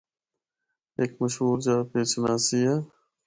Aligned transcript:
ہک 0.97 1.11
مشہور 1.21 1.57
جآ 1.65 1.75
’پیر 1.89 2.05
چناسی‘ 2.11 2.59
اے۔ 2.67 2.75